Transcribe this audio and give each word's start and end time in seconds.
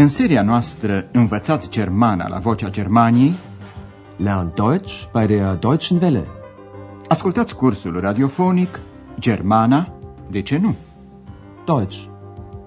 În 0.00 0.08
seria 0.08 0.42
noastră 0.42 1.08
Învățați 1.12 1.70
Germana 1.70 2.28
la 2.28 2.38
Vocea 2.38 2.70
Germaniei 2.70 3.32
Lern 4.16 4.52
Deutsch 4.54 5.04
bei 5.12 5.26
der 5.26 5.54
Deutschen 5.54 6.02
Welle. 6.02 6.28
Ascultați 7.08 7.54
cursul 7.56 8.00
radiofonic 8.00 8.80
Germana, 9.18 9.92
de 10.30 10.42
ce 10.42 10.58
nu? 10.58 10.76
Deutsch. 11.66 12.04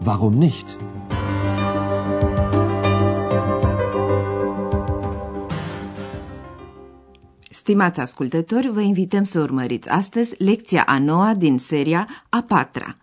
Warum 0.05 0.33
nicht? 0.33 0.65
Stimați 7.49 7.99
ascultători, 7.99 8.69
vă 8.71 8.81
invităm 8.81 9.23
să 9.23 9.39
urmăriți 9.39 9.89
astăzi 9.89 10.43
lecția 10.43 10.83
a 10.83 10.99
noua 10.99 11.33
din 11.33 11.57
seria 11.57 12.07
a 12.29 12.43
patra. 12.47 12.95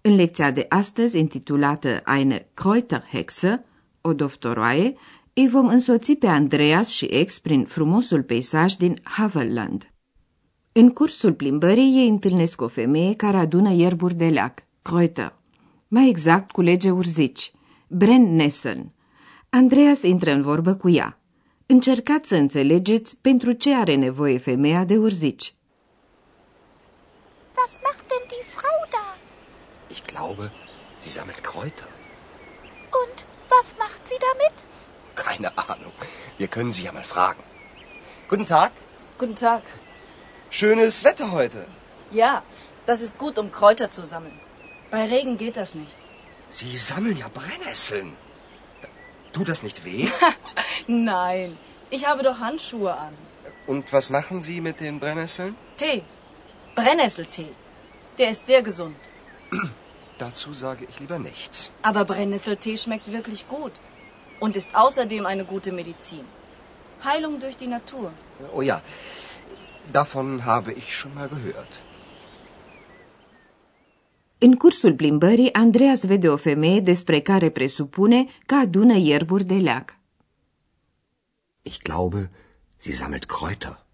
În 0.00 0.14
lecția 0.14 0.50
de 0.50 0.66
astăzi, 0.68 1.18
intitulată 1.18 2.02
Eine 2.16 2.46
Kräuterhexe, 2.54 3.62
o 4.00 4.12
doftoroaie, 4.12 4.94
îi 5.34 5.48
vom 5.48 5.66
însoți 5.66 6.12
pe 6.14 6.26
Andreas 6.26 6.88
și 6.88 7.04
ex 7.04 7.38
prin 7.38 7.64
frumosul 7.64 8.22
peisaj 8.22 8.72
din 8.72 8.98
Havelland. 9.02 9.92
În 10.72 10.90
cursul 10.90 11.34
plimbării 11.34 11.96
ei 11.96 12.08
întâlnesc 12.08 12.60
o 12.60 12.68
femeie 12.68 13.14
care 13.14 13.36
adună 13.36 13.72
ierburi 13.72 14.14
de 14.14 14.28
leac, 14.28 14.64
Kräuter, 14.82 15.32
mai 15.88 16.08
exact 16.08 16.50
culege 16.50 16.90
urzici, 16.90 17.52
Brennnessel. 17.88 18.92
Andreas 19.50 20.02
intră 20.02 20.30
în 20.30 20.42
vorbă 20.42 20.74
cu 20.74 20.88
ea. 20.88 21.20
Încercați 21.66 22.28
să 22.28 22.34
înțelegeți 22.34 23.18
pentru 23.20 23.52
ce 23.52 23.74
are 23.74 23.94
nevoie 23.94 24.38
femeia 24.38 24.84
de 24.84 24.96
urzici. 24.96 25.54
Was 27.56 27.78
macht 27.82 28.04
denn 28.08 28.26
die 28.28 28.44
Frau 28.56 28.78
da? 28.90 29.06
Ich 29.90 30.02
glaube, 30.12 30.52
sie 30.98 31.10
sammelt 31.10 31.40
Kräuter. 31.40 31.88
Und 33.02 33.16
was 33.50 33.76
macht 33.78 34.06
sie 34.08 34.18
damit? 34.28 34.56
Keine 35.14 35.56
Ahnung. 35.58 35.92
Wir 36.36 36.48
können 36.48 36.72
sie 36.72 36.84
ja 36.84 36.92
mal 36.92 37.04
fragen. 37.04 37.42
Guten 38.28 38.46
Tag. 38.46 38.72
Guten 39.18 39.34
Tag. 39.34 39.62
Schönes 40.50 41.04
Wetter 41.04 41.32
heute. 41.32 41.66
Ja, 42.10 42.42
das 42.86 43.00
ist 43.00 43.18
gut, 43.18 43.38
um 43.38 43.50
Kräuter 43.52 43.90
zu 43.90 44.04
sammeln. 44.04 44.38
Bei 44.90 45.04
Regen 45.06 45.36
geht 45.38 45.56
das 45.56 45.74
nicht. 45.74 45.96
Sie 46.50 46.76
sammeln 46.76 47.16
ja 47.16 47.28
Brennnesseln. 47.28 48.16
Tut 49.32 49.48
das 49.48 49.62
nicht 49.62 49.84
weh? 49.84 50.08
Nein, 50.86 51.58
ich 51.90 52.06
habe 52.06 52.22
doch 52.22 52.38
Handschuhe 52.38 52.94
an. 52.94 53.14
Und 53.66 53.92
was 53.92 54.08
machen 54.08 54.40
Sie 54.40 54.60
mit 54.62 54.80
den 54.80 54.98
Brennnesseln? 55.00 55.54
Tee. 55.76 56.02
Brennnesseltee. 56.74 57.52
Der 58.16 58.30
ist 58.30 58.46
sehr 58.46 58.62
gesund. 58.62 58.96
Dazu 60.18 60.52
sage 60.64 60.82
ich 60.90 60.96
lieber 61.02 61.18
nichts. 61.30 61.70
Aber 61.90 62.04
Brennnesseltee 62.04 62.76
schmeckt 62.76 63.08
wirklich 63.18 63.42
gut 63.56 63.74
und 64.44 64.56
ist 64.60 64.70
außerdem 64.84 65.24
eine 65.32 65.44
gute 65.44 65.70
Medizin. 65.80 66.24
Heilung 67.04 67.34
durch 67.40 67.56
die 67.62 67.70
Natur. 67.78 68.08
Oh 68.56 68.62
ja, 68.62 68.82
davon 69.92 70.44
habe 70.44 70.70
ich 70.72 70.96
schon 70.98 71.14
mal 71.14 71.28
gehört. 71.28 71.72
În 74.40 74.54
cursul 74.54 74.94
plimbării, 74.94 75.52
Andreas 75.52 76.04
vede 76.04 76.28
o 76.28 76.36
femeie 76.36 76.80
despre 76.80 77.20
care 77.20 77.48
presupune 77.50 78.26
că 78.46 78.54
adună 78.54 78.96
ierburi 78.96 79.44
de 79.44 79.54
leac. 79.54 79.96
Ich 81.62 81.78
glaube, 81.82 82.30
sie 82.76 82.94
sammelt 82.94 83.24
Kräuter. 83.24 83.86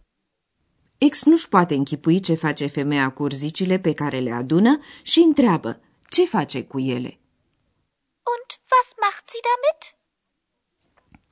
Ex 0.99 1.25
nu-și 1.25 1.49
poate 1.49 1.75
închipui 1.75 2.21
ce 2.21 2.35
face 2.35 2.67
femeia 2.67 3.11
cu 3.11 3.23
urzicile 3.23 3.79
pe 3.79 3.93
care 3.93 4.19
le 4.19 4.33
adună 4.33 4.79
și 5.03 5.19
întreabă 5.19 5.81
ce 6.15 6.25
face 6.25 6.63
cu 6.63 6.79
ele. 6.79 7.13
Und 8.33 8.49
was 8.73 8.89
macht 9.05 9.25
sie 9.31 9.45
damit? 9.51 9.81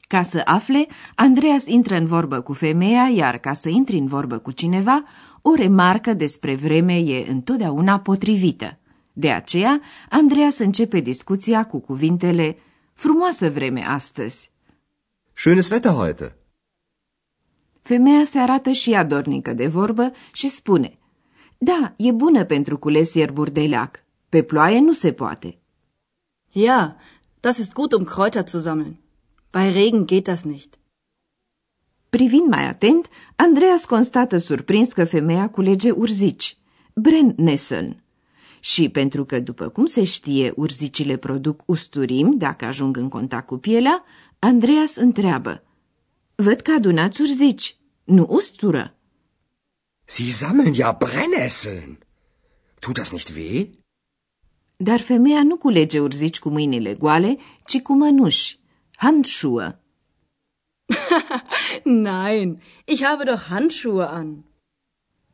Ca 0.08 0.22
să 0.22 0.42
afle, 0.44 0.86
Andreas 1.14 1.66
intră 1.66 1.94
în 1.94 2.06
vorbă 2.06 2.40
cu 2.40 2.52
femeia, 2.52 3.08
iar 3.08 3.38
ca 3.38 3.52
să 3.52 3.68
intri 3.68 3.96
în 3.96 4.06
vorbă 4.06 4.38
cu 4.38 4.50
cineva, 4.50 5.04
o 5.42 5.54
remarcă 5.54 6.12
despre 6.12 6.54
vreme 6.54 6.98
e 6.98 7.30
întotdeauna 7.30 8.00
potrivită. 8.00 8.78
De 9.12 9.30
aceea, 9.30 9.80
Andreas 10.08 10.58
începe 10.58 11.00
discuția 11.00 11.66
cu 11.66 11.78
cuvintele 11.80 12.56
Frumoasă 12.92 13.50
vreme 13.50 13.84
astăzi. 13.86 14.50
Schönes 15.34 15.70
Wetter 15.70 15.92
heute. 15.92 16.36
Femeia 17.82 18.24
se 18.24 18.38
arată 18.38 18.70
și 18.70 18.92
ea 18.92 19.04
dornică 19.04 19.52
de 19.52 19.66
vorbă 19.66 20.12
și 20.32 20.48
spune 20.48 20.98
Da, 21.58 21.94
e 21.96 22.12
bună 22.12 22.44
pentru 22.44 22.78
cules 22.78 23.14
ierburi 23.14 23.52
de 23.52 23.60
leac. 23.60 24.01
Pe 24.32 24.43
ploaie 24.43 24.81
nu 24.81 24.93
se 24.93 25.12
poate. 25.12 25.59
Ja, 26.54 26.97
das 27.41 27.59
ist 27.59 27.72
gut, 27.72 27.93
um 27.93 28.04
Kräuter 28.04 28.44
zu 28.47 28.59
sammeln. 28.59 28.98
Bei 29.50 29.72
Regen 29.72 30.06
geht 30.06 30.25
das 30.25 30.43
nicht. 30.43 30.78
Privind 32.10 32.48
mai 32.48 32.65
atent, 32.66 33.09
Andreas 33.37 33.84
constată 33.84 34.37
surprins 34.37 34.93
că 34.93 35.04
femeia 35.04 35.50
culege 35.50 35.91
urzici, 35.91 36.56
Brennnessel. 36.94 37.97
Și 38.60 38.88
pentru 38.88 39.25
că, 39.25 39.41
după 39.41 39.69
cum 39.69 39.87
se 39.87 40.04
știe, 40.04 40.53
urzicile 40.56 41.16
produc 41.16 41.62
usturimi 41.66 42.37
dacă 42.37 42.64
ajung 42.64 42.97
în 42.97 43.09
contact 43.09 43.47
cu 43.47 43.56
pielea, 43.56 44.04
Andreas 44.38 44.97
întreabă. 44.97 45.62
Văd 46.34 46.60
că 46.60 46.72
adunați 46.72 47.20
urzici, 47.20 47.76
nu 48.04 48.26
ustură. 48.28 48.94
Sie 50.04 50.31
sammeln 50.31 50.72
ja 50.72 50.97
Brennnesseln. 50.99 51.99
Tut 52.78 52.94
das 52.94 53.10
nicht 53.10 53.37
weh? 53.37 53.81
Dar 54.82 55.00
femeia 55.00 55.43
nu 55.43 55.56
culege 55.56 56.00
urzici 56.00 56.38
cu 56.38 56.48
mâinile 56.48 56.94
goale, 56.94 57.37
ci 57.66 57.81
cu 57.81 57.93
mănuși, 57.93 58.59
handschuhe. 58.97 59.78
Nein, 61.84 62.62
ich 62.84 63.03
habe 63.03 63.25
doch 63.25 63.43
Handschuhe 63.43 64.04
an. 64.04 64.37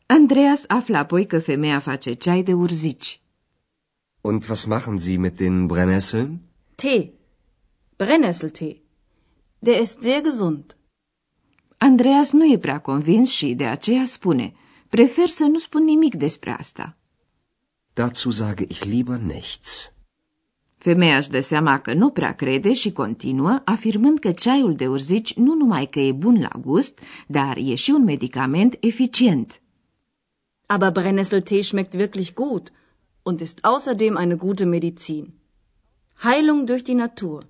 Andreas 0.07 0.65
află 0.67 0.97
apoi 0.97 1.27
că 1.27 1.39
femeia 1.39 1.79
face 1.79 2.13
ceai 2.13 2.43
de 2.43 2.53
urzici. 2.53 3.21
Und 4.21 4.49
was 4.49 4.65
machen 4.65 4.99
Sie 4.99 5.17
mit 5.17 5.37
den 5.37 5.67
Brennnesseln? 5.67 6.41
Tee. 6.75 7.13
Brennnesseltee. 7.97 8.83
Der 9.59 9.81
ist 9.81 10.01
sehr 10.01 10.23
gesund. 10.23 10.77
Andreas 11.79 12.33
nu 12.33 12.53
e 12.53 12.59
prea 12.59 12.81
convins 12.81 13.31
și 13.31 13.55
de 13.55 13.67
aceea 13.67 14.05
spune, 14.05 14.55
prefer 14.89 15.29
să 15.29 15.45
nu 15.45 15.59
spun 15.59 15.85
nimic 15.85 16.15
despre 16.15 16.51
asta. 16.51 16.98
Dazu 17.99 18.31
sage 18.31 18.65
ich 18.69 18.85
lieber 18.85 19.19
nichts. 19.19 19.93
Femeia 20.77 21.17
își 21.17 21.31
dă 21.31 21.41
seama 21.41 21.79
că 21.79 21.93
nu 21.93 22.11
prea 22.11 22.35
crede 22.35 22.73
și 22.73 22.93
continuă, 22.93 23.61
afirmând 23.65 24.19
că 24.19 24.31
ceaiul 24.31 24.75
de 24.75 24.89
urzici 24.89 25.35
nu 25.35 25.55
numai 25.55 25.87
că 25.87 26.01
e 26.01 26.13
bun 26.13 26.41
la 26.41 26.61
gust, 26.61 26.99
dar 27.27 27.57
e 27.57 27.75
și 27.75 27.91
un 27.91 28.05
medicament 28.05 28.77
eficient. 28.81 29.61
Aber 30.67 30.91
Brennnesseltee 30.91 31.63
schmeckt 31.63 31.95
wirklich 31.95 32.35
gut 32.35 32.73
und 33.23 33.41
ist 33.41 33.59
außerdem 33.61 34.17
eine 34.17 34.35
gute 34.35 34.65
Medizin. 34.65 35.35
Heilung 36.23 36.65
durch 36.65 36.83
die 36.83 36.95
Natur. 36.95 37.47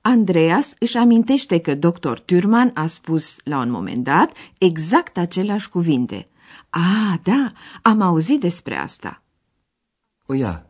Andreas 0.00 0.74
își 0.78 0.96
amintește 0.96 1.58
că 1.58 1.74
dr. 1.74 2.18
Thürmann 2.18 2.72
a 2.72 2.86
spus 2.86 3.36
la 3.44 3.58
un 3.58 3.70
moment 3.70 4.04
dat 4.04 4.32
exact 4.58 5.16
aceleași 5.16 5.68
cuvinte. 5.68 6.28
Ah, 6.70 7.14
da, 7.22 7.52
am 7.82 8.00
auzit 8.00 8.40
despre 8.40 8.76
asta. 8.76 9.23
Oh 10.26 10.36
ja, 10.36 10.66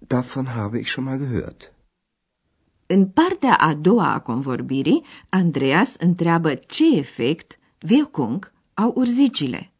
davon 0.00 0.46
habe 0.46 0.78
ich 0.78 0.88
schon 0.88 1.04
mal 1.04 1.18
gehört. 1.18 1.72
În 2.86 3.06
partea 3.06 3.54
a 3.54 3.74
doua 3.74 4.12
a 4.12 4.20
convorbirii, 4.20 5.04
Andreas 5.28 5.94
întreabă 5.98 6.54
ce 6.54 6.96
efect, 6.96 7.58
Wirkung, 7.90 8.52
au 8.74 8.92
urzicile. 8.96 9.72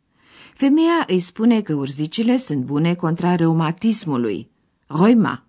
Femeia 0.55 1.05
îi 1.07 1.19
spune 1.19 1.63
că 1.63 1.75
urzicile 1.75 2.37
sunt 2.37 2.65
bune 2.65 2.95
contra 2.95 3.35
reumatismului, 3.35 4.51
Rheuma. 4.87 5.45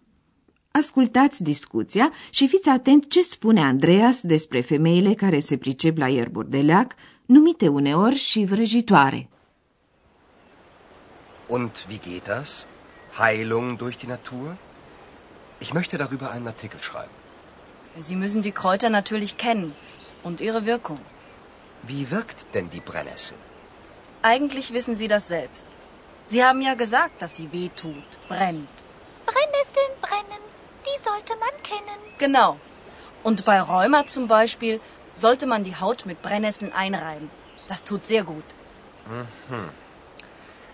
Ascultați 0.72 1.44
discuția 1.44 2.12
și 2.30 2.48
fiți 2.48 2.70
atent 2.70 3.10
ce 3.10 3.22
spune 3.22 3.62
Andreas 3.64 4.22
despre 4.22 4.62
femeile 4.62 5.14
care 5.14 5.40
se 5.40 5.58
pricep 5.58 5.98
la 5.98 6.08
ierburi 6.08 6.50
de 6.50 6.62
leac, 6.62 6.94
numite 7.26 7.68
uneori 7.68 8.16
și 8.16 8.44
vrăjitoare. 8.46 9.30
Und 11.48 11.86
wie 11.90 12.00
geht 12.00 12.28
das? 12.28 12.68
Heilung 13.18 13.78
durch 13.78 13.98
die 13.98 14.08
Natur? 14.08 14.58
Ich 15.60 15.74
möchte 15.74 15.98
darüber 15.98 16.32
einen 16.32 16.48
Artikel 16.48 16.82
schreiben. 16.82 17.12
Sie 18.00 18.16
müssen 18.16 18.42
die 18.42 18.52
Kräuter 18.52 18.90
natürlich 18.90 19.38
kennen 19.38 19.76
und 20.24 20.42
ihre 20.42 20.66
Wirkung. 20.66 21.00
Wie 21.84 22.10
wirkt 22.10 22.54
denn 22.54 22.70
die 22.70 22.80
Brennnessel? 22.80 23.38
Eigentlich 24.22 24.74
wissen 24.74 24.98
Sie 24.98 25.08
das 25.08 25.28
selbst. 25.28 25.68
Sie 26.26 26.44
haben 26.44 26.62
ja 26.62 26.74
gesagt, 26.76 27.22
dass 27.22 27.36
sie 27.36 27.52
weh 27.52 27.70
tut, 27.76 28.10
brennt. 28.30 28.70
Brennnesseln 29.26 29.94
brennen, 30.02 30.44
die 30.86 31.02
sollte 31.02 31.34
man 31.38 31.64
kennen. 31.64 32.00
Genau. 32.18 32.58
Und 33.24 33.44
bei 33.46 33.62
Rheuma 33.62 34.08
zum 34.08 34.28
Beispiel 34.28 34.80
sollte 35.16 35.46
man 35.46 35.64
die 35.64 35.76
Haut 35.76 36.06
mit 36.06 36.22
Brennnesseln 36.22 36.72
einreiben. 36.74 37.30
Das 37.68 37.84
tut 37.84 38.08
sehr 38.08 38.24
gut. 38.24 38.44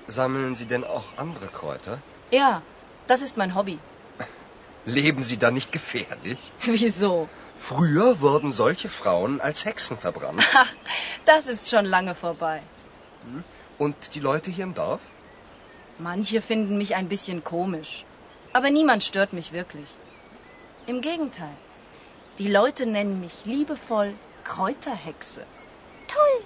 Sammeln 0.08 0.56
Sie 0.56 0.66
denn 0.66 0.84
auch 0.84 1.06
andere 1.18 1.48
Kräuter? 1.48 2.00
Ja, 2.32 2.62
das 3.08 3.22
ist 3.22 3.38
mein 3.38 3.56
Hobby. 3.56 3.80
Leben 4.86 5.24
Sie 5.24 5.38
da 5.38 5.52
nicht 5.52 5.72
gefährlich? 5.72 6.40
Wieso? 6.64 7.28
Früher 7.58 8.22
wurden 8.22 8.54
solche 8.54 8.90
Frauen 8.90 9.42
als 9.42 9.66
Hexen 9.66 9.98
verbrannt. 9.98 10.44
Ach, 10.54 10.74
das 11.26 11.48
ist 11.48 11.70
schon 11.70 11.86
lange 11.86 12.16
vorbei. 12.16 12.62
Und 13.78 14.16
die 14.16 14.20
Leute 14.22 14.50
hier 14.50 14.64
im 14.64 14.74
Dorf? 14.74 15.02
Manche 15.98 16.42
finden 16.42 16.78
mich 16.78 16.96
ein 16.96 17.10
bisschen 17.10 17.44
komisch. 17.44 18.06
Aber 18.54 18.70
niemand 18.70 19.04
stört 19.04 19.34
mich 19.34 19.52
wirklich. 19.52 19.90
Im 20.88 21.02
Gegenteil. 21.02 21.56
Die 22.40 22.48
Leute 22.48 22.86
nennen 22.86 23.20
mich 23.20 23.44
liebevoll 23.44 24.14
Kräuterhexe. 24.46 25.44
Toll. 26.08 26.46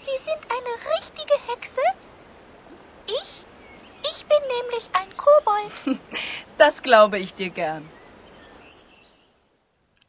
Sie 0.00 0.18
sind 0.22 0.38
eine 0.56 0.96
richtige 0.96 1.34
Hexe? 1.48 1.80
Ich? 3.06 3.44
Ich 4.10 4.18
bin 4.30 4.42
nämlich 4.56 4.86
ein 5.00 5.10
Kobold. 5.24 5.74
Das 6.62 6.74
glaube 6.82 7.18
ich 7.18 7.32
dir 7.34 7.50
gern. 7.50 7.82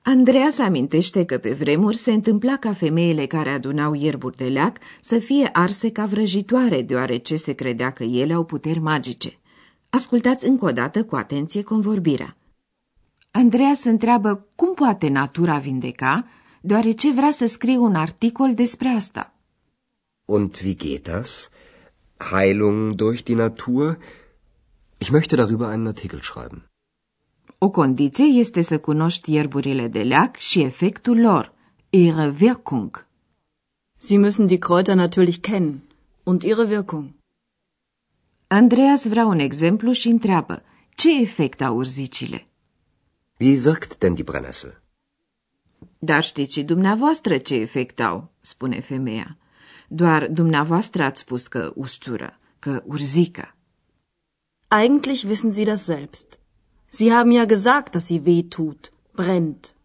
Andreas 0.06 0.58
amintește 0.60 1.26
că 1.26 1.38
pe 1.38 1.54
vremuri 1.54 1.96
se 1.96 2.12
întâmpla 2.12 2.58
ca 2.58 2.74
femeile 2.74 3.26
care 3.26 3.50
adunau 3.50 3.94
ierburi 3.94 4.38
de 4.38 4.48
leac 4.48 4.78
să 5.02 5.18
fie 5.20 5.50
arse 5.54 5.92
ca 5.92 6.06
vrăjitoare, 6.06 6.82
deoarece 6.82 7.36
se 7.36 7.54
credea 7.54 7.92
că 7.92 8.04
ele 8.04 8.34
au 8.34 8.44
puteri 8.44 8.80
magice. 8.80 9.38
Ascultați 9.90 10.46
încă 10.46 10.66
o 10.66 10.72
dată 10.72 11.04
cu 11.04 11.16
atenție 11.16 11.62
convorbirea. 11.62 12.38
Andreas 13.32 13.84
întreabă 13.84 14.48
cum 14.56 14.74
poate 14.74 15.08
natura 15.08 15.58
vindeca, 15.58 16.28
deoarece 16.62 17.12
vrea 17.12 17.32
să 17.32 17.46
scrie 17.46 17.78
un 17.78 17.96
articol 17.96 18.54
despre 18.54 18.88
asta. 18.88 19.34
Und 20.26 20.60
wie 20.64 20.76
geht 20.76 21.04
das? 21.04 21.50
Heilung 22.22 22.98
durch 22.98 23.24
die 23.24 23.36
Natur? 23.36 23.98
Ich 25.00 25.12
möchte 25.12 25.36
darüber 25.36 25.68
einen 25.70 25.88
Artikel 25.88 26.22
schreiben. 26.22 26.70
O 27.58 27.70
condiție 27.70 28.26
este 28.26 28.62
să 28.62 28.80
cunoști 28.80 29.32
ierburile 29.32 29.88
de 29.88 30.04
leac 30.04 30.36
și 30.36 30.62
efectul 30.62 31.20
lor, 31.20 31.54
ihre 31.90 32.36
Wirkung. 32.40 33.08
Sie 33.98 34.20
müssen 34.20 34.46
die 34.46 34.58
Kräuter 34.58 34.96
natürlich 34.96 35.38
kennen 35.40 35.84
und 36.24 36.42
ihre 36.42 36.64
Wirkung. 36.64 37.14
Andreas 38.48 39.08
vrea 39.08 39.26
un 39.26 39.40
exemplu 39.40 39.92
și 39.92 40.08
întreabă, 40.08 40.64
ce 40.96 41.22
efect 41.22 41.62
au 41.62 41.76
urzicile? 41.76 42.48
Wie 43.40 43.62
wirkt 43.66 43.98
denn 43.98 44.14
die 44.14 44.24
Brennnessel? 44.24 44.82
Dar 46.00 46.24
știți 46.24 46.54
și 46.54 46.64
dumneavoastră 46.64 47.38
ce 47.38 47.56
efect 47.56 48.00
au, 48.00 48.32
spune 48.40 48.80
femeia. 48.80 49.38
Doar 49.96 50.28
dumneavoastră 50.28 51.04
ați 51.04 51.20
spus 51.20 51.48
că 51.48 51.72
ustură, 51.76 52.40
că 52.60 52.84
urzică. 52.86 53.56
Eigentlich 54.68 55.24
wissen 55.24 55.52
Sie 55.52 55.66
das 55.66 55.84
selbst. 55.84 56.40
Sie 56.90 57.12
haben 57.12 57.34
ja 57.34 57.46
gesagt, 57.46 57.92
dass 57.92 58.06
sie 58.06 58.22
weh 58.26 58.44
tut, 58.48 58.92
brennt. 59.12 59.76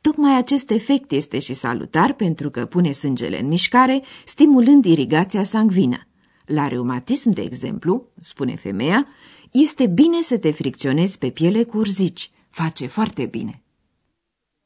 Tocmai 0.00 0.36
acest 0.36 0.70
efect 0.70 1.12
este 1.12 1.38
și 1.38 1.54
salutar 1.54 2.12
pentru 2.12 2.50
că 2.50 2.66
pune 2.66 2.92
sângele 2.92 3.40
în 3.40 3.46
mișcare, 3.46 4.02
stimulând 4.24 4.84
irigația 4.84 5.42
sanguină. 5.42 6.06
La 6.46 6.68
reumatism, 6.68 7.30
de 7.30 7.42
exemplu, 7.42 8.06
spune 8.20 8.56
femeia, 8.56 9.06
este 9.50 9.86
bine 9.86 10.20
să 10.22 10.38
te 10.38 10.50
fricționezi 10.50 11.18
pe 11.18 11.30
piele 11.30 11.64
cu 11.64 11.78
urzici. 11.78 12.30
Face 12.50 12.86
foarte 12.86 13.26
bine. 13.26 13.62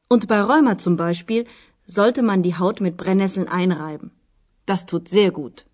Und 0.06 0.26
bei 0.26 0.36
Rheuma 0.36 0.74
zum 0.74 0.94
Beispiel 0.94 1.46
sollte 1.84 2.22
man 2.22 2.42
die 2.42 2.54
Haut 2.54 2.80
mit 2.80 2.96
Brennnesseln 2.96 3.48
einreiben. 3.48 4.12
Das 4.64 4.84
tut 4.84 5.08
sehr 5.08 5.30
gut. 5.30 5.66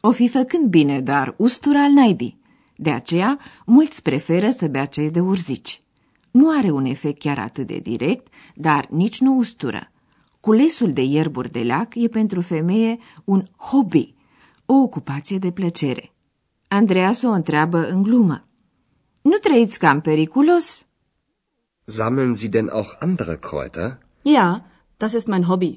O 0.00 0.10
fi 0.10 0.28
făcând 0.28 0.68
bine, 0.70 1.00
dar 1.00 1.34
ustura 1.36 1.82
al 1.82 1.90
naibii. 1.90 2.40
De 2.76 2.90
aceea, 2.90 3.38
mulți 3.66 4.02
preferă 4.02 4.50
să 4.50 4.66
bea 4.66 4.84
cei 4.84 5.10
de 5.10 5.20
urzici. 5.20 5.82
Nu 6.30 6.58
are 6.58 6.70
un 6.70 6.84
efect 6.84 7.18
chiar 7.18 7.38
atât 7.38 7.66
de 7.66 7.78
direct, 7.78 8.32
dar 8.54 8.86
nici 8.90 9.20
nu 9.20 9.36
ustură. 9.36 9.92
Culesul 10.40 10.92
de 10.92 11.02
ierburi 11.02 11.52
de 11.52 11.60
leac 11.60 11.94
e 11.94 12.08
pentru 12.08 12.40
femeie 12.40 12.98
un 13.24 13.44
hobby, 13.56 14.14
o 14.66 14.74
ocupație 14.74 15.38
de 15.38 15.50
plăcere. 15.50 16.12
Andreas 16.68 17.22
o 17.22 17.28
întreabă 17.30 17.88
în 17.88 18.02
glumă. 18.02 18.46
Nu 19.22 19.36
trăiți 19.36 19.78
cam 19.78 20.00
periculos? 20.00 20.86
Sammeln 21.84 22.34
Sie 22.34 22.48
denn 22.48 22.68
auch 22.68 22.96
andere 22.98 23.36
Kräuter? 23.36 23.98
Ja, 24.22 24.67
das 24.98 25.12
ist 25.14 25.28
mein 25.28 25.48
Hobby. 25.48 25.72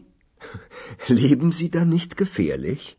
Leben 1.07 1.51
Sie 1.51 1.69
da 1.69 1.85
nicht 1.85 2.17
gefährlich? 2.17 2.97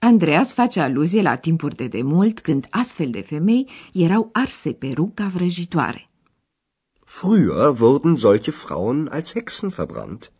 Andreas 0.00 0.54
face 0.54 0.80
aluzie 0.80 1.22
la 1.22 1.36
timpuri 1.36 1.74
de 1.74 1.88
demult 1.88 2.40
când 2.40 2.66
astfel 2.70 3.10
de 3.10 3.20
femei 3.20 3.68
erau 3.92 4.28
arse 4.32 4.72
pe 4.72 4.92
rug 4.94 5.14
ca 5.14 5.26
vrăjitoare. 5.26 6.10
Früher 7.04 7.80
wurden 7.80 8.16
solche 8.16 8.50
Frauen 8.50 9.08
als 9.10 9.32
Hexen 9.32 9.68
verbrannt. 9.68 10.32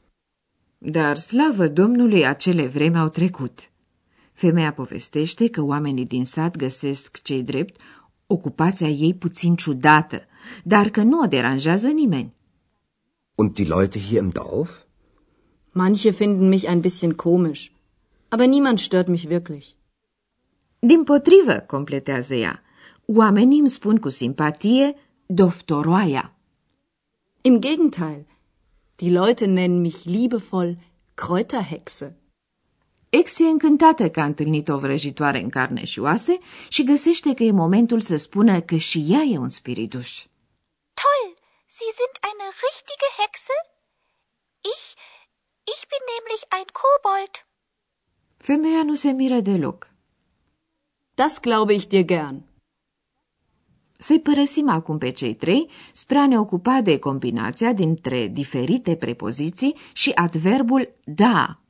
Dar 0.79 1.17
slavă 1.17 1.69
Domnului, 1.69 2.27
acele 2.27 2.67
vreme 2.67 2.99
au 2.99 3.09
trecut. 3.09 3.71
Femeia 4.33 4.73
povestește 4.73 5.49
că 5.49 5.63
oamenii 5.63 6.07
din 6.07 6.25
sat 6.25 6.57
găsesc 6.57 7.23
cei 7.23 7.43
drept 7.43 7.81
ocupația 8.27 8.89
ei 8.89 9.15
puțin 9.15 9.55
ciudată, 9.57 10.23
dar 10.65 10.89
că 10.89 11.03
nu 11.03 11.21
o 11.21 11.27
deranjează 11.27 11.87
nimeni. 11.89 12.36
Und 13.39 13.59
die 13.59 13.69
Leute 13.77 13.99
hier 13.99 14.21
im 14.21 14.33
Dorf? 14.33 14.87
Manche 15.73 16.13
finden 16.13 16.49
mich 16.49 16.69
ein 16.69 16.83
bisschen 16.83 17.17
komisch, 17.17 17.71
aber 18.31 18.47
niemand 18.47 18.81
stört 18.81 19.09
mich 19.09 19.29
wirklich. 19.29 19.77
Din 20.79 21.05
potrivă, 21.05 21.65
completează 21.67 22.35
ea, 22.35 22.63
oamenii 23.07 23.59
îmi 23.59 23.69
spun 23.69 23.97
cu 23.97 24.09
simpatie 24.09 24.95
doftoroaia. 25.27 26.35
Im 27.41 27.61
Gegenteil, 27.61 28.27
die 28.97 29.11
Leute 29.11 29.47
nennen 29.47 29.81
mich 29.81 30.05
liebevoll 30.05 30.79
Kräuterhexe. 31.15 32.17
Ex 33.11 33.39
e 33.39 33.45
încântată 33.45 34.11
că 34.11 34.21
a 34.21 34.25
întâlnit 34.25 34.69
o 34.69 34.79
vrăjitoare 34.79 35.43
în 35.43 35.49
carne 35.49 35.85
și 35.85 35.99
oase 36.01 36.39
și 36.69 36.85
găsește 36.85 37.35
că 37.35 37.43
e 37.43 37.51
momentul 37.51 38.01
să 38.01 38.17
spună 38.17 38.61
că 38.61 38.77
și 38.77 39.05
ea 39.09 39.21
e 39.21 39.39
un 39.39 39.49
spirituș. 39.49 40.25
Toll. 40.95 41.36
Sie 41.79 41.93
sind 42.01 42.17
eine 42.31 42.49
richtige 42.67 43.09
Hexe? 43.21 43.53
Ich, 44.75 44.85
ich 45.75 45.83
bin 45.91 46.03
nämlich 46.15 46.43
ein 46.57 46.69
Kobold. 46.81 47.35
Femeia 48.39 48.83
nu 48.83 48.95
se 48.95 49.11
miră 49.11 49.41
deloc. 49.41 49.91
Das 51.15 51.41
glaube 51.41 51.73
ich 51.73 51.87
dir 51.87 52.05
gern. 52.05 52.43
Să-i 53.99 54.21
părăsim 54.21 54.69
acum 54.69 54.99
pe 54.99 55.11
cei 55.11 55.35
trei 55.35 55.71
spre 55.93 56.19
a 56.19 56.27
ne 56.27 56.39
ocupa 56.39 56.81
de 56.81 56.99
combinația 56.99 57.73
dintre 57.73 58.27
diferite 58.27 58.97
prepoziții 58.97 59.77
și 59.93 60.11
adverbul 60.11 60.95
da. 61.05 61.61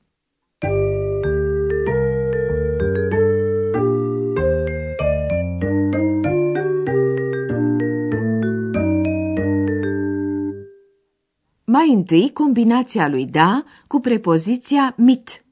Mai 11.77 11.93
întâi, 11.93 12.33
combinația 12.33 13.09
lui 13.09 13.27
da 13.27 13.65
cu 13.87 14.01
prepoziția 14.01 14.95
mit. 14.97 15.45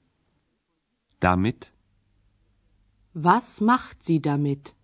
Damit? 1.19 1.73
Was 3.23 3.59
macht 3.59 4.03
sie 4.03 4.19
damit? 4.19 4.75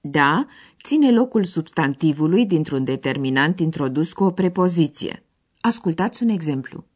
Da 0.00 0.46
ține 0.82 1.12
locul 1.12 1.44
substantivului 1.44 2.46
dintr-un 2.46 2.84
determinant 2.84 3.60
introdus 3.60 4.12
cu 4.12 4.24
o 4.24 4.30
prepoziție. 4.30 5.24
Ascultați 5.60 6.22
un 6.22 6.28
exemplu. 6.28 6.86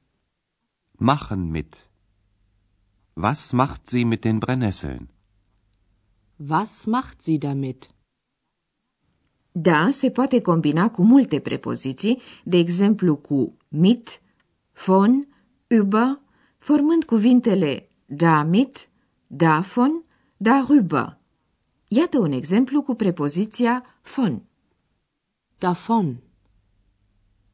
Machen 0.93 1.50
mit. 1.50 1.88
Was 3.12 3.50
macht 3.50 3.88
sie 3.88 4.05
mit 4.05 4.21
den 4.21 4.38
Brennnesseln? 4.38 5.09
Was 6.49 6.85
macht 6.85 7.23
sie 7.23 7.38
damit? 7.38 7.94
Da 9.57 9.91
se 9.91 10.11
poate 10.11 10.41
combina 10.41 10.91
cu 10.91 11.03
multe 11.03 11.39
prepoziții, 11.41 12.21
de 12.45 12.57
exemplu 12.57 13.17
cu 13.17 13.57
mit, 13.69 14.21
von, 14.85 15.27
über, 15.67 16.21
formând 16.59 17.05
cuvintele 17.05 17.89
damit, 18.07 18.89
davon, 19.27 20.05
darüber. 20.37 21.19
Iată 21.89 22.19
un 22.19 22.33
exemplu 22.33 22.83
cu 22.83 22.95
prepoziția 22.95 23.85
von. 24.15 24.43
Davon. 25.59 26.17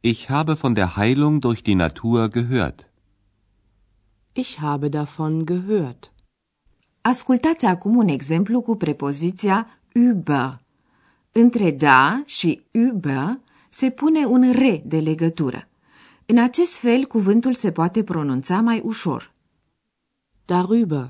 Ich 0.00 0.26
habe 0.28 0.52
von 0.52 0.72
der 0.72 0.96
Heilung 0.96 1.40
durch 1.40 1.62
die 1.62 1.74
Natur 1.74 2.28
gehört. 2.28 2.90
Ich 4.32 4.56
habe 4.58 4.88
davon 4.88 5.44
gehört. 5.44 6.12
Ascultați 7.00 7.64
acum 7.66 7.96
un 7.96 8.08
exemplu 8.08 8.60
cu 8.60 8.76
prepoziția 8.76 9.66
über. 9.94 10.68
Între 11.32 11.70
da 11.70 12.22
și 12.26 12.62
über 12.70 13.38
se 13.68 13.90
pune 13.90 14.24
un 14.24 14.52
re 14.52 14.82
de 14.86 15.00
legătură. 15.00 15.68
În 16.26 16.38
acest 16.38 16.78
fel, 16.78 17.04
cuvântul 17.04 17.54
se 17.54 17.72
poate 17.72 18.02
pronunța 18.02 18.60
mai 18.60 18.80
ușor. 18.84 19.32
Darüber. 20.44 21.08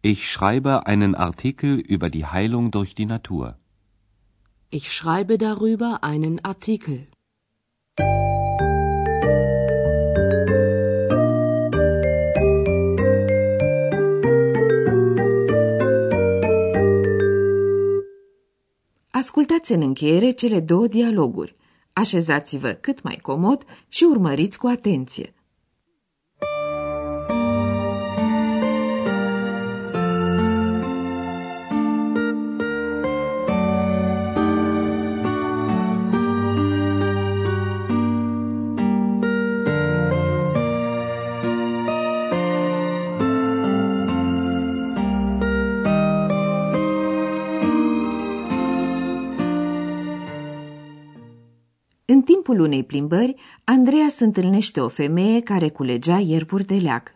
Ich 0.00 0.22
schreibe 0.22 0.80
einen 0.84 1.14
Artikel 1.14 1.82
über 1.88 2.08
die 2.08 2.24
Heilung 2.24 2.70
durch 2.70 2.94
die 2.94 3.06
Natur. 3.06 3.58
Ich 4.68 4.88
schreibe 4.90 5.36
darüber 5.36 5.98
einen 6.00 6.38
Artikel. 6.42 7.08
Ascultați 19.26 19.72
în 19.72 19.80
încheiere 19.80 20.30
cele 20.30 20.60
două 20.60 20.86
dialoguri. 20.86 21.56
Așezați-vă 21.92 22.68
cât 22.68 23.02
mai 23.02 23.18
comod 23.22 23.64
și 23.88 24.04
urmăriți 24.04 24.58
cu 24.58 24.66
atenție. 24.66 25.34
Timpul 52.46 52.64
unei 52.64 52.84
plimbări, 52.84 53.34
Andreea 53.64 54.08
se 54.08 54.24
întâlnește 54.24 54.80
o 54.80 54.88
femeie 54.88 55.40
care 55.40 55.68
culegea 55.68 56.18
ierburi 56.18 56.64
de 56.64 56.74
leag. 56.74 57.14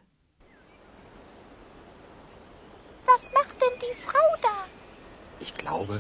Was 3.07 3.23
macht 3.39 3.55
denn 3.63 3.77
die 3.85 3.97
Frau 4.07 4.29
da? 4.47 4.57
Ich 5.45 5.53
glaube, 5.63 5.95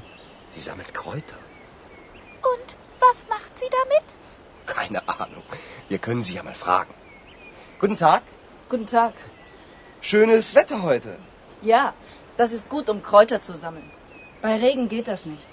sie 0.52 0.62
sammelt 0.68 0.90
Kräuter. 1.00 1.40
Und 2.52 2.68
was 3.04 3.18
macht 3.34 3.52
sie 3.60 3.70
damit? 3.78 4.06
Keine 4.76 5.00
Ahnung. 5.22 5.46
Wir 5.90 6.00
können 6.06 6.25
sie 6.26 6.34
ja 6.38 6.42
mal 6.42 6.58
fragen. 6.64 6.94
Guten 7.80 7.99
Tag. 8.06 8.22
Guten 8.68 8.88
Tag. 8.96 9.14
Schönes 10.00 10.54
Wetter 10.54 10.78
heute. 10.90 11.12
Ja, 11.72 11.84
das 12.37 12.50
ist 12.56 12.66
gut, 12.75 12.87
um 12.92 12.99
Kräuter 13.10 13.40
zu 13.49 13.54
sammeln. 13.64 13.90
Bei 14.42 14.52
Regen 14.64 14.87
geht 14.94 15.06
das 15.12 15.22
nicht. 15.32 15.49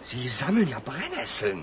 Sie 0.00 0.28
sammeln 0.40 0.68
ja 0.74 0.80
Brennnesseln. 0.90 1.60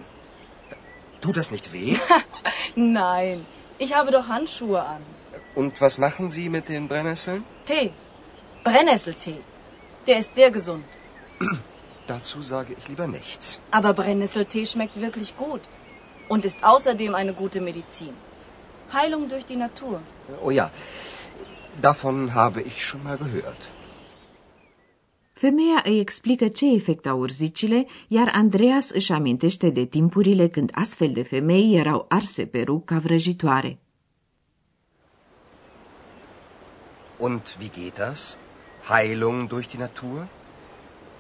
Tut 1.22 1.38
das 1.38 1.52
nicht 1.52 1.74
weh? 1.74 1.98
Nein, 2.76 3.46
ich 3.78 3.96
habe 3.96 4.12
doch 4.12 4.28
Handschuhe 4.28 4.82
an. 4.82 5.02
Und 5.56 5.82
was 5.82 5.98
machen 5.98 6.30
Sie 6.30 6.50
mit 6.50 6.70
den 6.70 6.88
Brennnesseln? 6.88 7.44
Tee. 7.66 7.92
Brennnesseltee. 8.64 9.40
Der 10.06 10.20
ist 10.20 10.36
sehr 10.36 10.52
gesund. 10.52 10.86
Dazu 12.08 12.42
sage 12.42 12.76
ich 12.78 12.88
lieber 12.88 13.08
nichts. 13.08 13.60
Aber 13.72 13.94
Brennnesseltee 13.94 14.66
schmeckt 14.66 15.02
wirklich 15.02 15.36
gut 15.38 15.62
und 16.30 16.46
ist 16.46 16.64
außerdem 16.64 17.16
eine 17.16 17.34
gute 17.34 17.62
Medizin. 17.62 18.14
Heilung 18.94 19.28
durch 19.28 19.46
die 19.46 19.58
Natur. 19.58 20.02
Oh 20.42 20.52
ja, 20.52 20.72
davon 21.82 22.34
habe 22.34 22.62
ich 22.62 22.86
schon 22.86 23.04
mal 23.04 23.18
gehört. 23.18 23.68
Femeia 25.44 25.82
îi 25.86 26.00
explică 26.00 26.48
ce 26.48 26.66
efect 26.74 27.06
au 27.06 27.20
urzicile, 27.20 27.86
iar 28.08 28.32
Andreas 28.34 28.90
își 28.90 29.12
amintește 29.12 29.70
de 29.70 29.86
timpurile 29.86 30.48
când 30.48 30.72
astfel 30.74 31.12
de 31.12 31.24
femei 31.24 31.76
erau 31.76 32.06
arse 32.10 32.46
pe 32.46 32.62
rug 32.62 32.86
ca 32.86 32.98
vrăjitoare. 32.98 33.78
Und 37.18 37.42
wie 37.60 37.70
geht 37.70 37.96
das? 37.98 38.38
Heilung 38.90 39.48
durch 39.48 39.68
die 39.68 39.80
Natur? 39.80 40.28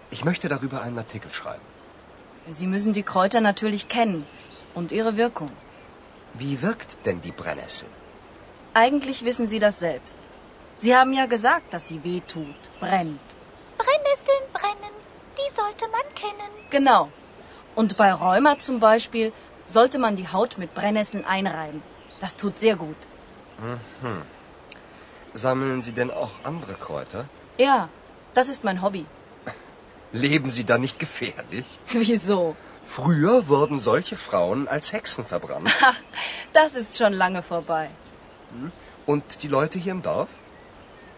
Ich 0.09 0.21
möchte 0.23 0.47
darüber 0.47 0.77
einen 0.85 0.97
Artikel 0.97 1.31
schreiben. 1.31 1.67
Sie 2.49 2.67
müssen 2.73 2.91
die 2.93 3.07
Kräuter 3.11 3.39
natürlich 3.39 3.83
kennen 3.87 4.23
und 4.73 4.91
ihre 4.91 5.11
Wirkung. 5.23 5.51
Wie 6.41 6.55
wirkt 6.61 6.91
denn 7.05 7.19
die 7.21 7.35
Brennnessel? 7.41 7.89
Eigentlich 8.73 9.19
wissen 9.27 9.47
Sie 9.47 9.59
das 9.59 9.75
selbst. 9.87 10.19
Sie 10.83 10.91
haben 10.97 11.13
ja 11.21 11.25
gesagt, 11.35 11.67
dass 11.73 11.87
sie 11.87 11.99
weh 12.03 12.21
tut, 12.33 12.61
brennt. 12.79 13.36
Brennnesseln 13.77 14.43
brennen, 14.53 14.95
die 15.37 15.53
sollte 15.53 15.87
man 15.89 16.07
kennen. 16.15 16.51
Genau. 16.69 17.09
Und 17.75 17.97
bei 17.97 18.11
Rheuma 18.11 18.57
zum 18.59 18.79
Beispiel 18.79 19.31
sollte 19.67 19.99
man 19.99 20.15
die 20.15 20.27
Haut 20.27 20.57
mit 20.57 20.73
Brennnesseln 20.73 21.25
einreiben. 21.25 21.81
Das 22.19 22.35
tut 22.35 22.57
sehr 22.57 22.75
gut. 22.75 22.95
Sammeln 25.33 25.81
Sie 25.81 25.91
denn 25.91 26.11
auch 26.11 26.31
andere 26.43 26.73
Kräuter? 26.73 27.25
Ja, 27.57 27.89
das 28.33 28.49
ist 28.49 28.63
mein 28.63 28.81
Hobby. 28.81 29.05
Leben 30.11 30.49
Sie 30.49 30.63
da 30.63 30.77
nicht 30.77 30.99
gefährlich? 30.99 31.65
Wieso? 31.91 32.55
Früher 32.83 33.47
wurden 33.49 33.81
solche 33.81 34.15
Frauen 34.15 34.67
als 34.67 34.93
Hexen 34.93 35.25
verbrannt. 35.25 35.69
Das 36.53 36.73
ist 36.75 36.97
schon 36.97 37.13
lange 37.13 37.43
vorbei. 37.43 37.89
Und 39.05 39.43
die 39.43 39.47
Leute 39.47 39.77
hier 39.77 39.91
im 39.91 40.01
Dorf? 40.01 40.29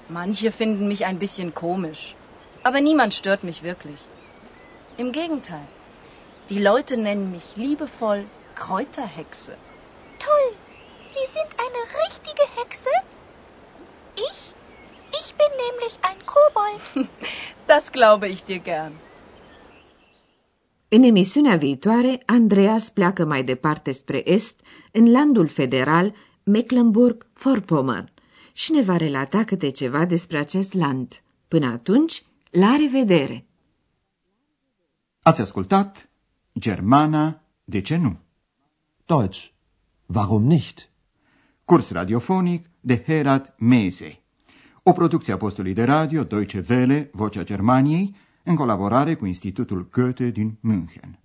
Manche 0.10 0.52
finden 0.52 0.88
mich 0.88 1.06
ein 1.06 1.20
bisschen 1.20 1.54
komisch. 1.54 2.16
Aber 2.64 2.82
niemand 2.82 3.14
stört 3.14 3.44
mich 3.44 3.64
wirklich. 3.64 4.00
Im 4.98 5.12
Gegenteil. 5.12 5.68
Die 6.50 6.60
Leute 6.60 6.98
nennen 6.98 7.32
mich 7.32 7.56
liebevoll 7.56 8.26
Kräuterhexe. 8.56 9.54
Toll, 10.28 10.50
Sie 11.16 11.28
sind 11.36 11.52
eine 11.66 11.82
richtige 12.06 12.46
Hexe? 12.58 12.90
Ich? 14.16 14.54
Ich 15.20 15.34
bin 15.40 15.52
nämlich 15.66 15.94
ein 16.10 16.20
Kobold. 16.34 17.10
Das 17.68 17.92
glaube 17.92 18.28
ich 18.28 18.44
dir 18.44 18.60
gern. 18.60 18.94
În 20.92 21.04
emisiunea 21.04 21.56
viitoare, 21.56 22.24
Andreas 22.26 22.90
pleacă 22.90 23.26
mai 23.26 23.44
departe 23.44 23.92
spre 23.92 24.32
est, 24.32 24.60
în 24.92 25.12
landul 25.12 25.48
federal 25.48 26.14
Mecklenburg-Vorpommern 26.44 28.14
și 28.54 28.72
ne 28.72 28.82
va 28.82 28.98
relata 28.98 29.44
câte 29.44 29.70
ceva 29.70 30.06
despre 30.06 30.38
acest 30.38 30.74
land. 30.74 31.22
Până 31.48 31.66
atunci, 31.66 32.24
la 32.52 32.76
revedere! 32.76 33.48
Ați 35.22 35.42
ascultat 35.42 36.10
Germana, 36.60 37.42
de 37.64 37.82
ce 37.82 37.96
nu? 37.96 38.18
Deutsch. 39.06 39.52
Warum 40.06 40.44
nicht? 40.44 40.90
Curs 41.66 41.92
radiofonic 41.92 42.70
de 42.80 43.04
Herat 43.06 43.56
Mese. 43.60 44.22
O 44.84 44.92
producție 44.92 45.34
a 45.34 45.38
postului 45.38 45.74
de 45.74 45.84
radio 45.84 46.24
Deutsche 46.24 46.66
Welle, 46.70 47.10
Vocea 47.14 47.44
Germaniei, 47.44 48.16
în 48.44 48.56
colaborare 48.56 49.16
cu 49.16 49.26
Institutul 49.26 49.88
Goethe 49.92 50.30
din 50.30 50.58
München. 50.62 51.20